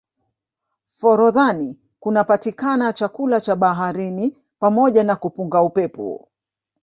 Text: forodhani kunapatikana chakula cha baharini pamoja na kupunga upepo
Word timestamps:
forodhani 0.91 1.79
kunapatikana 1.99 2.93
chakula 2.93 3.41
cha 3.41 3.55
baharini 3.55 4.37
pamoja 4.59 5.03
na 5.03 5.15
kupunga 5.15 5.61
upepo 5.63 6.29